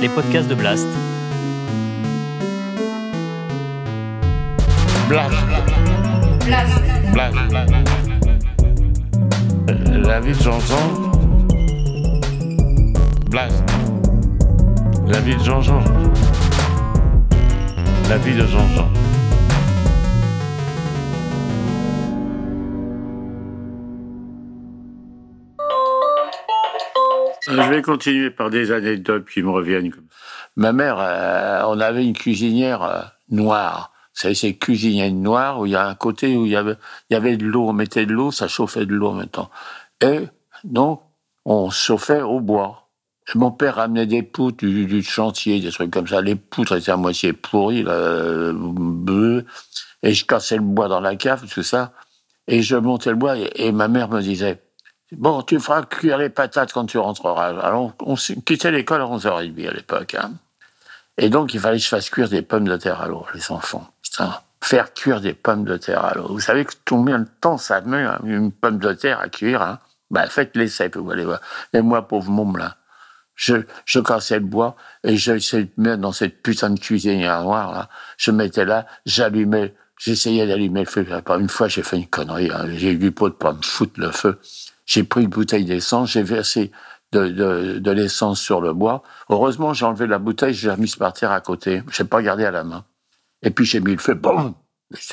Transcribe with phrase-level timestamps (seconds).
[0.00, 0.86] les podcasts de Blast.
[5.08, 5.34] Blast.
[7.12, 7.36] Blast.
[9.88, 11.10] La vie de Jean-Jean.
[13.30, 13.64] Blast.
[15.06, 15.82] La vie de Jean-Jean.
[18.08, 18.88] La vie de Jean-Jean.
[27.46, 29.92] Je vais continuer par des anecdotes qui me reviennent.
[30.56, 33.92] Ma mère, euh, on avait une cuisinière euh, noire.
[34.12, 36.76] C'est ces cuisinières noires où il y a un côté où il y avait,
[37.10, 39.28] il y avait de l'eau, on mettait de l'eau, ça chauffait de l'eau en même
[39.28, 39.50] temps.
[40.00, 40.20] Et
[40.64, 41.02] donc,
[41.44, 42.88] on chauffait au bois.
[43.28, 46.22] Et mon père ramenait des poutres du, du, chantier, des trucs comme ça.
[46.22, 49.44] Les poutres étaient à moitié pourries, là, bleues.
[50.02, 51.92] Et je cassais le bois dans la cave, tout ça.
[52.48, 54.62] Et je montais le bois et ma mère me disait,
[55.12, 57.60] Bon, tu feras cuire les patates quand tu rentreras.
[57.60, 60.14] Alors, on quittait l'école à 11h30 à l'époque.
[60.14, 60.32] Hein.
[61.16, 63.52] Et donc, il fallait que je fasse cuire des pommes de terre à l'eau, les
[63.52, 63.88] enfants.
[64.02, 66.26] Putain, faire cuire des pommes de terre à l'eau.
[66.28, 69.62] Vous savez que combien de temps ça met, hein, une pomme de terre à cuire
[69.62, 69.78] hein?
[70.10, 71.40] Bah, Faites l'essai, vous allez voir.
[71.72, 72.76] Et moi, pauvre môme, là,
[73.36, 77.72] je, je cassais le bois et j'essayais de mettre dans cette putain de cuisinière noire,
[77.72, 77.88] là.
[78.18, 81.06] Je mettais là, j'allumais, j'essayais d'allumer le feu.
[81.38, 82.50] Une fois, j'ai fait une connerie.
[82.52, 82.66] Hein.
[82.74, 84.38] J'ai eu du pot de pas me foutre le feu.
[84.84, 86.70] J'ai pris une bouteille d'essence, j'ai versé
[87.12, 89.02] de, l'essence sur le bois.
[89.28, 91.82] Heureusement, j'ai enlevé la bouteille, j'ai remis par terre à côté.
[91.90, 92.84] J'ai pas gardé à la main.
[93.42, 94.54] Et puis j'ai mis le feu, bon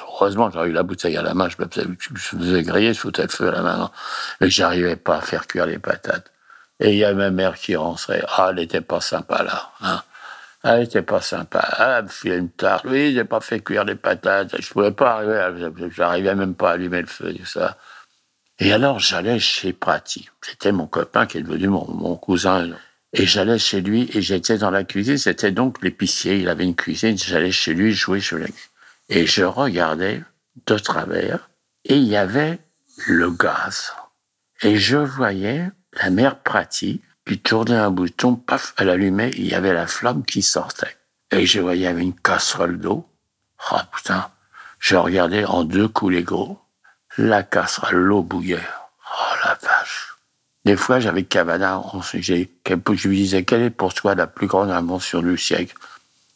[0.02, 3.24] Heureusement, j'avais eu la bouteille à la main, je me faisais, je griller, je foutais
[3.24, 3.92] le feu à la main.
[4.40, 6.32] Mais j'arrivais pas à faire cuire les patates.
[6.80, 8.24] Et il y a ma mère qui rentrait.
[8.38, 9.72] Ah, elle était pas sympa là.
[9.82, 10.04] Hein.
[10.66, 11.68] Était pas sympa.
[11.78, 12.86] Elle me filait une tarte.
[12.86, 14.62] Oui, j'ai pas fait cuire les patates.
[14.62, 15.90] Je pouvais pas arriver.
[15.90, 17.78] J'arrivais même pas à allumer le feu, tout ça.
[18.60, 20.30] Et alors, j'allais chez Prati.
[20.42, 22.70] C'était mon copain qui est devenu mon, mon cousin.
[23.12, 25.18] Et j'allais chez lui et j'étais dans la cuisine.
[25.18, 26.38] C'était donc l'épicier.
[26.38, 27.18] Il avait une cuisine.
[27.18, 28.48] J'allais chez lui jouer sur la
[29.10, 30.24] Et je regardais
[30.66, 31.50] de travers
[31.86, 32.60] et il y avait
[33.08, 33.94] le gaz.
[34.62, 39.54] Et je voyais la mère Prati qui tournait un bouton, paf, elle allumait, il y
[39.54, 40.98] avait la flamme qui sortait.
[41.32, 43.08] Et je voyais une casserole d'eau.
[43.70, 44.30] Ah oh, putain,
[44.80, 46.60] je regardais en deux coups les gros
[47.18, 48.58] la casserole, l'eau bouillait.
[48.58, 50.16] Oh la vache.
[50.66, 51.82] Des fois, j'avais Cavana,
[52.12, 55.76] je lui disais, quelle est pour toi la plus grande invention du siècle?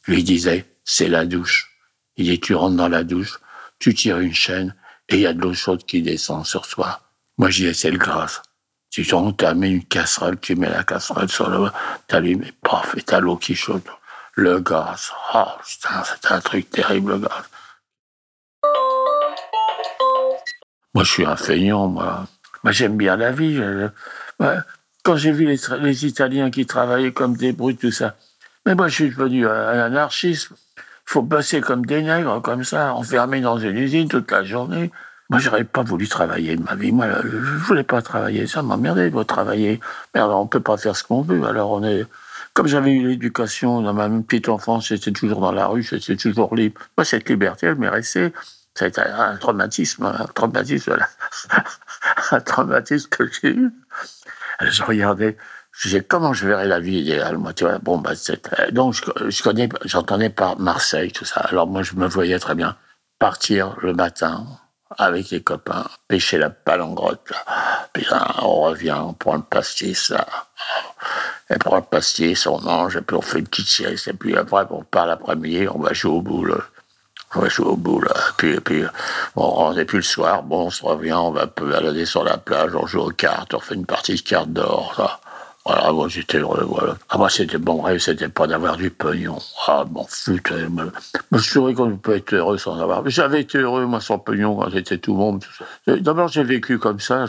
[0.03, 1.71] Je lui disais, c'est la douche.
[2.17, 3.39] Il dit, tu rentres dans la douche,
[3.79, 4.75] tu tires une chaîne,
[5.09, 7.01] et il y a de l'eau chaude qui descend sur toi.
[7.37, 8.41] Moi, j'y ai, c'est le gaz.
[8.89, 11.69] Tu rentres, tu mets une casserole, tu mets la casserole sur le,
[12.07, 13.83] t'allumes, et paf, et t'as l'eau qui chaude.
[14.33, 15.11] Le gaz.
[15.33, 17.43] Oh, putain, c'était un truc terrible, le gaz.
[20.93, 22.27] Moi, je suis un feignant, moi.
[22.63, 23.61] Moi, j'aime bien la vie.
[25.03, 28.15] Quand j'ai vu les, Italiens qui travaillaient comme des brutes, tout ça.
[28.65, 30.49] Mais moi, je suis devenu un anarchiste.
[30.77, 34.91] Il faut passer comme des nègres, comme ça, enfermés dans une usine toute la journée.
[35.29, 36.91] Moi, j'aurais pas voulu travailler de ma vie.
[36.91, 38.47] Moi, je voulais pas travailler.
[38.47, 39.79] Ça m'emmerdait de travailler.
[40.15, 41.43] Merde, on peut pas faire ce qu'on veut.
[41.43, 42.05] Alors, on est,
[42.53, 46.55] comme j'avais eu l'éducation dans ma petite enfance, j'étais toujours dans la rue, j'étais toujours
[46.55, 46.79] libre.
[46.97, 48.31] Moi, cette liberté, elle m'est restée.
[48.73, 50.97] C'était un traumatisme, un traumatisme,
[52.31, 53.71] un traumatisme que j'ai eu.
[54.61, 55.35] Je regardais,
[55.71, 57.79] je disais comment je verrais la vie idéale, moi, tu vois?
[57.79, 58.11] Bon, bah,
[58.71, 61.41] donc je, connais, j'entendais par Marseille, tout ça.
[61.41, 62.77] Alors moi, je me voyais très bien
[63.19, 64.45] partir le matin
[64.97, 67.31] avec les copains, pêcher la palangrotte.
[67.93, 70.25] Puis là, on revient, on prend le pastis, là.
[71.49, 74.35] Et prend le pastis, on mange, et puis on fait une petite sieste, et puis
[74.35, 76.61] après, on part l'après-midi, on va jouer au boule.
[77.35, 78.13] On va jouer au bout, là.
[78.37, 78.83] Puis, puis
[79.35, 80.43] on n'est plus le soir.
[80.43, 83.53] Bon, on se revient, on va un balader sur la plage, on joue aux cartes,
[83.53, 85.19] on fait une partie de cartes d'or.
[85.67, 86.95] Voilà, moi j'étais heureux, voilà.
[87.09, 89.37] Ah, moi c'était bon rêve, c'était pas d'avoir du pognon.
[89.67, 90.53] Ah, m'en foutre.
[91.33, 93.03] Je suis heureux qu'on peut être heureux sans avoir.
[93.03, 95.43] Mais j'avais été heureux, moi, sans pognon, quand j'étais tout le monde.
[95.85, 97.25] D'abord, j'ai vécu comme ça.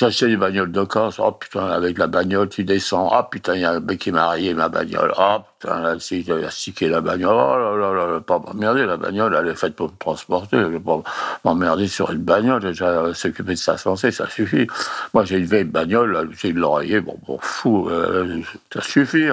[0.00, 1.18] Acheté des bagnoles de casse.
[1.18, 3.10] Oh putain, avec la bagnole, tu descends.
[3.12, 5.12] Ah putain, il y a un mec qui m'a rayé ma bagnole.
[5.16, 7.34] Ah putain, là, si, a stické la bagnole.
[7.34, 10.58] Oh là là là, là pas m'emmerder, la bagnole, elle est faite pour me transporter.
[10.58, 11.02] Je vais pas
[11.44, 12.62] m'emmerder sur une bagnole.
[12.62, 14.66] Déjà, s'occuper de sa santé, ça suffit.
[15.14, 17.00] Moi, j'ai une vieille bagnole, j'ai de l'oreiller.
[17.00, 18.40] Bon, bon, fou, euh,
[18.72, 19.28] ça suffit.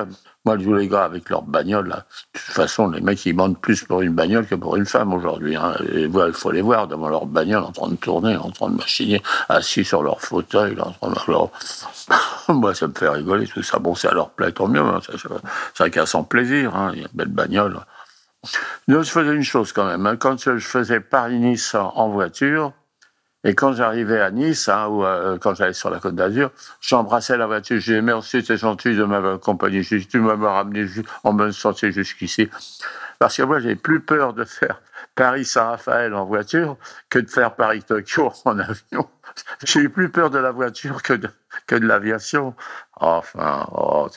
[0.45, 3.59] Moi, tous les gars avec leur bagnole, là, de toute façon, les mecs, ils demandent
[3.59, 5.57] plus pour une bagnole que pour une femme aujourd'hui.
[5.57, 5.73] Hein.
[5.93, 9.21] Il faut les voir devant leur bagnole en train de tourner, en train de machiner,
[9.49, 10.77] assis sur leur fauteuil.
[12.47, 13.79] Moi, ça me fait rigoler, tout ça.
[13.79, 14.79] Bon, ça leur plaît, tant mieux.
[14.79, 15.01] Hein.
[15.05, 15.29] Ça, ça,
[15.73, 16.73] ça casse en plaisir.
[16.73, 16.93] Hein.
[16.93, 17.77] Une belle bagnole.
[18.87, 20.05] Je faisais une chose quand même.
[20.07, 20.15] Hein.
[20.15, 22.71] Quand je faisais Paris-Nice en voiture,
[23.45, 26.51] Et quand j'arrivais à Nice, hein, ou euh, quand j'allais sur la Côte d'Azur,
[26.81, 27.77] j'embrassais la voiture.
[27.79, 29.81] Je disais merci, c'est gentil de m'avoir accompagné.
[29.83, 30.85] Tu m'as ramené
[31.23, 32.49] en bonne santé jusqu'ici.
[33.17, 34.81] Parce que moi, j'ai plus peur de faire
[35.15, 36.77] Paris-Saint-Raphaël en voiture
[37.09, 39.09] que de faire Paris-Tokyo en avion.
[39.63, 41.29] J'ai eu plus peur de la voiture que de,
[41.85, 42.55] l'aviation.
[42.95, 44.09] Enfin, oh,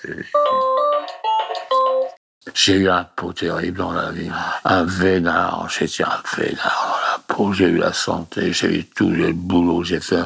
[2.55, 4.31] j'ai eu un pot terrible dans la vie.
[4.65, 7.12] Un vénard, j'ai un vénard peau.
[7.53, 10.23] J'ai eu la santé, j'ai eu tout, j'ai eu le boulot, j'ai fait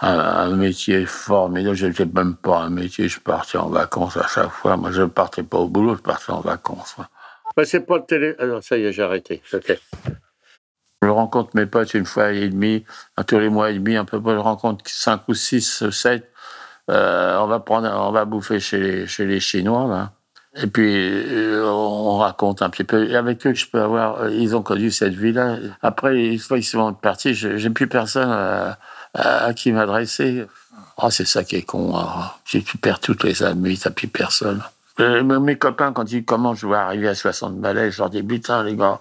[0.00, 1.76] un, métier formidable.
[1.76, 4.76] J'étais même pas un métier, je partais en vacances à chaque fois.
[4.76, 6.96] Moi, je ne partais pas au boulot, je partais en vacances.
[7.56, 8.34] Mais c'est pas le télé.
[8.38, 9.42] Alors, ça y est, j'ai arrêté.
[11.02, 12.84] Je rencontre mes potes une fois et demi,
[13.26, 16.30] tous les mois et demi, un peu Je rencontre cinq ou six, sept.
[16.90, 20.12] Euh, on va prendre, on va bouffer chez les, chez les Chinois, là.
[20.54, 23.08] Et puis, euh, on raconte un petit peu.
[23.08, 24.22] Et avec eux, je peux avoir.
[24.22, 25.56] Euh, ils ont connu cette vie-là.
[25.80, 28.78] Après, une fois qu'ils sont partis, j'ai plus personne à,
[29.14, 30.46] à, qui m'adresser.
[30.98, 31.96] Ah, c'est ça qui est con.
[31.96, 32.30] Hein.
[32.44, 34.62] Tu, tu perds toutes les amis, t'as plus personne.
[35.00, 38.22] Euh, mes copains, quand ils commencent, je vois arriver à 60 balais, je leur dis,
[38.22, 39.00] putain, les gars,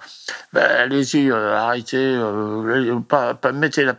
[0.53, 3.95] ben, allez-y, euh, arrêtez, euh, pas, pas, mettez la,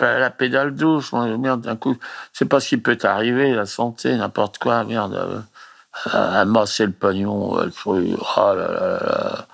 [0.00, 1.96] la pédale douce, merde, d'un coup,
[2.32, 5.44] c'est pas ce qui peut t'arriver, la santé, n'importe quoi, merde,
[6.04, 9.48] amasser le pognon, le truc, oh là là là.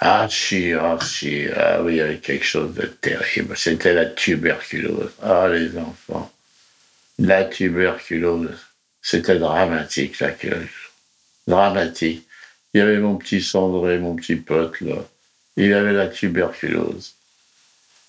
[0.00, 0.98] Ah, si, ah,
[1.56, 5.10] ah oui, il y avait quelque chose de terrible, c'était la tuberculose.
[5.22, 6.30] Ah, les enfants
[7.18, 8.58] la tuberculose.
[9.02, 10.68] C'était dramatique, la queue.
[11.46, 12.26] Dramatique.
[12.74, 14.96] Il y avait mon petit Sandré, mon petit pote, là.
[15.56, 17.14] Il avait la tuberculose.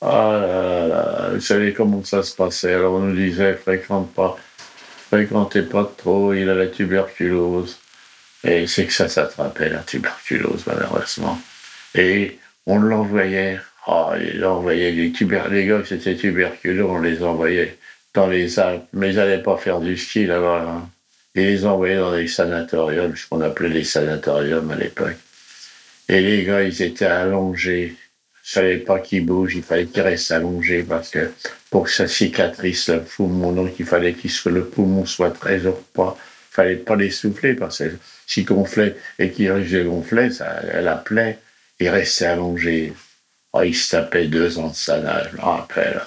[0.02, 2.74] Ah là là, vous savez comment ça se passait.
[2.74, 4.38] Alors on nous disait, fréquente pas,
[5.10, 7.80] fréquentez pas trop, il a la tuberculose.
[8.44, 11.40] Et c'est que ça s'attrapait, la tuberculose, malheureusement.
[11.96, 17.24] Et on l'envoyait, oh, il envoyait les, tuber les gars qui étaient tuberculeux, on les
[17.24, 17.78] envoyait
[18.14, 20.66] dans les Alpes, mais ils n'allaient pas faire du ski là-bas.
[20.68, 20.90] Hein.
[21.36, 25.18] Ils les envoyaient dans des sanatoriums, ce qu'on appelait les sanatoriums à l'époque.
[26.10, 27.96] Et les gars, ils étaient allongés.
[28.48, 31.32] Il fallait pas qu'ils bougent, il fallait qu'ils restent allongés parce que
[31.70, 36.18] pour que ça cicatrise le poumon, donc il fallait que le poumon soit très repas.
[36.18, 37.92] Il fallait pas les souffler parce que
[38.26, 41.40] s'ils gonflaient et risquaient de gonfler, ça, la plaie,
[41.80, 42.94] ils restaient allongés.
[43.54, 46.02] Oh, ils se tapaient deux ans de sanage, je me rappelle.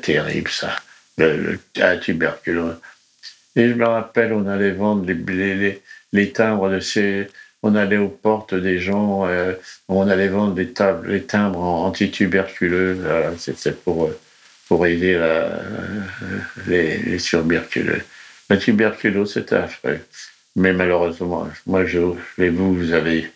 [0.00, 0.76] terrible ça
[1.18, 2.76] le, la tuberculose.
[3.54, 5.14] Et je me rappelle, on allait vendre les,
[5.54, 5.82] les,
[6.12, 7.28] les timbres de ces.
[7.66, 9.54] On allait aux portes des gens, euh,
[9.88, 12.96] on allait vendre des tables, les timbres anti-tuberculeux.
[13.38, 14.12] C'était pour,
[14.68, 15.62] pour aider la,
[16.68, 18.02] les, les tuberculeux.
[18.48, 19.98] La tuberculose, c'était affreux.
[20.54, 23.32] Mais malheureusement, moi, je, vous, vous avez,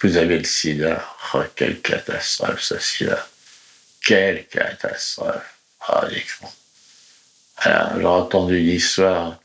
[0.00, 1.04] vous avez le sida.
[1.34, 3.18] Oh, quelle catastrophe, ce sida.
[4.02, 5.58] Quelle catastrophe.
[5.90, 6.06] Oh,
[7.66, 9.38] j'ai entendu l'histoire.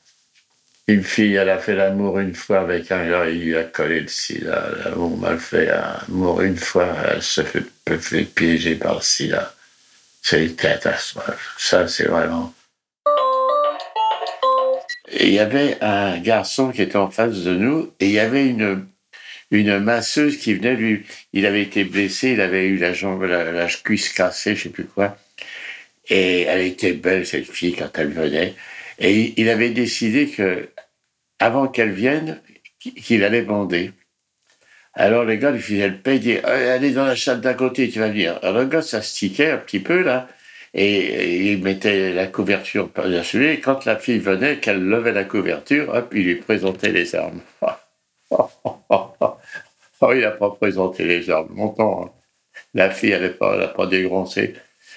[0.89, 4.00] Une fille, elle a fait l'amour une fois avec un gars, il lui a collé
[4.00, 4.71] le sida.
[4.83, 7.63] L'amour mal fait, l'amour une fois, elle se fait,
[8.00, 9.53] fait piéger par le sida.
[10.24, 11.53] C'est une catastrophe.
[11.59, 12.56] Ça, c'est vraiment.
[15.12, 18.47] il y avait un garçon qui était en face de nous et il y avait
[18.47, 18.88] une,
[19.51, 21.06] une masseuse qui venait lui.
[21.33, 24.69] Il avait été blessé, il avait eu la jambe, la, la cuisse cassée, je sais
[24.69, 25.15] plus quoi.
[26.07, 28.56] Et elle était belle, cette fille, quand elle venait.
[29.00, 30.69] Et il avait décidé que,
[31.40, 32.42] avant qu'elle vienne,
[32.80, 33.92] qu'il allait bander.
[34.94, 37.90] Alors le gars lui faisait le paye, il dit Allez dans la salle d'à côté,
[37.90, 38.40] tu vas venir.
[38.42, 40.28] Alors le gars s'astiquait un petit peu, là,
[40.73, 43.47] et, il mettait la couverture par-dessus.
[43.50, 47.42] Et quand la fille venait, qu'elle levait la couverture, hop, il lui présentait les armes.
[48.31, 52.06] oh, il n'a pas présenté les armes longtemps.
[52.06, 52.12] Hein.
[52.73, 54.56] La fille, elle n'a pas, pas dégroncé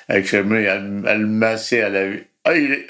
[0.09, 2.26] avec ses mains, elle, elle massait, elle a vu.
[2.45, 2.87] Ah, il est.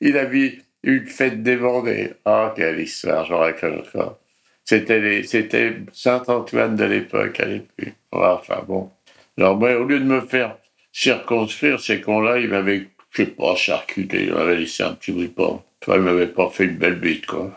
[0.00, 2.14] Il a vu une fête débordée.
[2.24, 4.18] Ah, quelle histoire, je raconte encore.
[4.64, 7.94] C'était, c'était Saint-Antoine de l'époque, à l'époque.
[8.12, 8.90] Enfin bon.
[9.38, 10.56] Alors, moi, au lieu de me faire
[10.92, 15.62] circonscrire, ces cons-là, ils m'avaient, je sais pas, charcuté, ils m'avaient laissé un petit pain.
[15.80, 17.50] Toi, ils m'avaient pas fait une belle bite, quoi.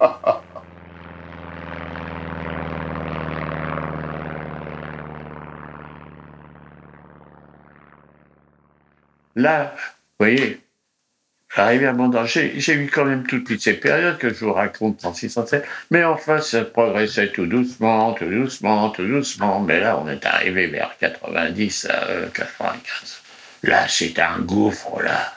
[9.36, 9.74] Là,
[10.18, 10.60] vous voyez,
[11.58, 15.04] arrivé à mon danger, j'ai eu quand même toutes ces périodes que je vous raconte
[15.04, 20.08] en 607, mais enfin, ça progressait tout doucement, tout doucement, tout doucement, mais là, on
[20.08, 21.88] est arrivé vers 90,
[22.34, 23.22] 95.
[23.62, 25.32] Là, c'est un gouffre, là.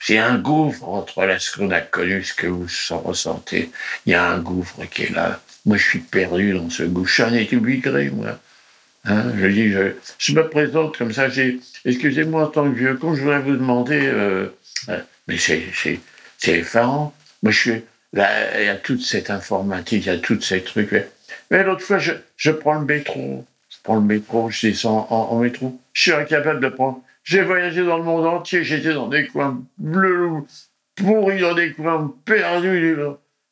[0.00, 2.66] C'est un gouffre entre là, ce qu'on a connu, ce que vous
[3.02, 3.70] ressentez.
[4.04, 5.40] Il y a un gouffre qui est là.
[5.64, 7.08] Moi, je suis perdu dans ce gouffre.
[7.08, 8.38] Je suis un moi.
[9.06, 9.70] Hein, je dis,
[10.18, 11.26] je, me présente comme ça.
[11.84, 14.00] Excusez-moi en tant que vieux con, je voudrais vous demander.
[14.02, 14.46] Euh,
[14.88, 15.68] euh, mais c'est
[16.46, 17.14] effarant.
[17.42, 17.82] Moi, je suis.
[18.14, 20.94] Là, il y a toute cette informatique, il y a tous ces trucs.
[21.50, 23.44] Mais, l'autre fois, je, je, prends le métro.
[23.68, 25.78] Je prends le métro, je descends en, métro.
[25.92, 27.02] Je suis incapable de prendre.
[27.24, 30.30] J'ai voyagé dans le monde entier, j'étais dans des coins bleus,
[30.94, 32.96] pourris, dans des coins perdus.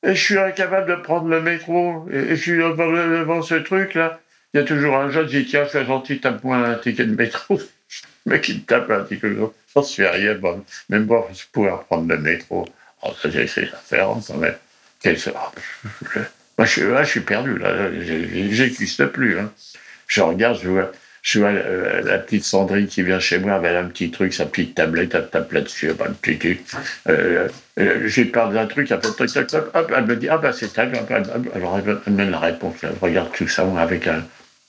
[0.05, 2.07] Et je suis incapable de prendre le métro.
[2.11, 4.21] Et, je suis devant ce truc-là
[4.55, 7.15] il y a toujours un jeune qui dit Tiens, fais gentil, tape-moi un ticket de
[7.15, 7.59] métro.
[8.27, 9.55] Le mec, il me tape un ticket de métro.
[9.75, 10.63] Ça se fait rien, bon.
[10.91, 12.69] même pas pouvoir prendre le métro.
[13.03, 14.55] Oh, ça, c'est affaire quand même.
[15.05, 17.91] Moi, je suis, je perdu, là.
[18.01, 19.39] J'existe plus.
[19.39, 19.51] Hein.
[20.07, 20.93] Je regarde, je vois,
[21.23, 24.45] je vois euh, la, petite Sandrine qui vient chez moi avec un petit truc, sa
[24.45, 26.63] petite tablette, elle tape là-dessus, un petit truc.
[27.09, 27.49] Euh,
[27.81, 29.01] euh, j'ai parlé d'un truc, elle,
[29.97, 30.93] elle me dit Ah, ben c'est elle.
[31.55, 32.77] Alors, elle me donne la réponse.
[32.83, 34.23] Elle regarde tout ça avec un